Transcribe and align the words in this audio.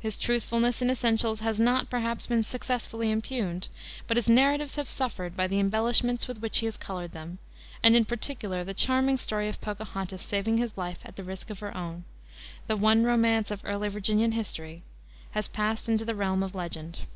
His 0.00 0.18
truthfulness 0.18 0.82
in 0.82 0.90
essentials 0.90 1.38
has 1.38 1.60
not, 1.60 1.88
perhaps, 1.88 2.26
been 2.26 2.42
successfully 2.42 3.12
impugned, 3.12 3.68
but 4.08 4.16
his 4.16 4.28
narratives 4.28 4.74
have 4.74 4.88
suffered 4.90 5.36
by 5.36 5.46
the 5.46 5.60
embellishments 5.60 6.26
with 6.26 6.38
which 6.38 6.58
he 6.58 6.66
has 6.66 6.76
colored 6.76 7.12
them, 7.12 7.38
and, 7.80 7.94
in 7.94 8.04
particular, 8.04 8.64
the 8.64 8.74
charming 8.74 9.18
story 9.18 9.48
of 9.48 9.60
Pocohontas 9.60 10.20
saving 10.20 10.58
his 10.58 10.76
life 10.76 10.98
at 11.04 11.14
the 11.14 11.22
risk 11.22 11.48
of 11.48 11.60
her 11.60 11.76
own 11.76 12.02
the 12.66 12.76
one 12.76 13.04
romance 13.04 13.52
of 13.52 13.60
early 13.62 13.86
Virginian 13.88 14.32
history 14.32 14.82
has 15.30 15.46
passed 15.46 15.88
into 15.88 16.04
the 16.04 16.16
realm 16.16 16.42
of 16.42 16.56
legend. 16.56 17.06